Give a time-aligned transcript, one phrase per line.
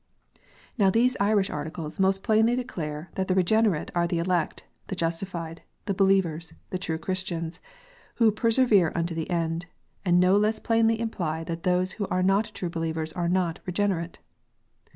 [0.79, 5.61] Now these Irish Articles most plainly declare that the" regenerate" are the elect, the justified,
[5.85, 7.59] the believers, the true Christians,
[8.15, 9.67] who persevere unto the end;
[10.03, 14.17] and no less plainly imply that those who are not true believers are not "regenerate!"